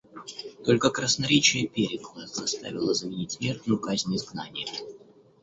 Только 0.65 0.89
красноречие 0.89 1.67
Перикла 1.67 2.25
заставило 2.25 2.95
заменить 2.95 3.33
смертную 3.33 3.77
казнь 3.79 4.15
изгнанием. 4.15 4.69